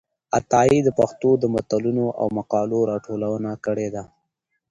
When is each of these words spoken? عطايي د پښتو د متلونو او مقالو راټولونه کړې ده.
عطايي 0.37 0.79
د 0.83 0.89
پښتو 0.99 1.29
د 1.39 1.43
متلونو 1.53 2.05
او 2.19 2.25
مقالو 2.37 2.79
راټولونه 2.91 3.51
کړې 3.65 3.87
ده. 3.95 4.03